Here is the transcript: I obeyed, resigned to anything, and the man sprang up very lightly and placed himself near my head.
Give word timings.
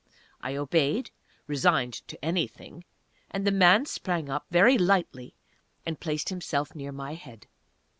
I 0.41 0.55
obeyed, 0.55 1.11
resigned 1.45 1.93
to 2.07 2.25
anything, 2.25 2.85
and 3.29 3.45
the 3.45 3.51
man 3.51 3.85
sprang 3.85 4.29
up 4.31 4.47
very 4.49 4.75
lightly 4.75 5.35
and 5.85 5.99
placed 5.99 6.29
himself 6.29 6.73
near 6.73 6.91
my 6.91 7.13
head. 7.13 7.45